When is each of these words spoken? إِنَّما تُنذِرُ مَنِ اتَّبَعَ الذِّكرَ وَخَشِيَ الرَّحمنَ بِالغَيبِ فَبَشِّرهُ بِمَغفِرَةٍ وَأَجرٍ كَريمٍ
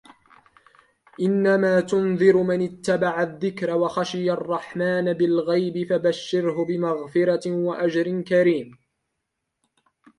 إِنَّما 1.21 1.81
تُنذِرُ 1.81 2.37
مَنِ 2.43 2.61
اتَّبَعَ 2.65 3.23
الذِّكرَ 3.23 3.71
وَخَشِيَ 3.75 4.31
الرَّحمنَ 4.31 5.13
بِالغَيبِ 5.13 5.87
فَبَشِّرهُ 5.89 6.65
بِمَغفِرَةٍ 6.65 7.41
وَأَجرٍ 7.47 8.21
كَريمٍ 8.21 8.77